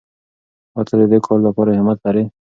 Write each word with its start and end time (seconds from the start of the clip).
آیا 0.77 0.83
ته 0.87 0.93
د 0.99 1.01
دې 1.11 1.19
کار 1.25 1.39
لپاره 1.47 1.69
همت 1.79 1.97
لرې؟ 2.05 2.23